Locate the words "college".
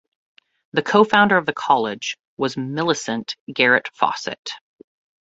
1.53-2.17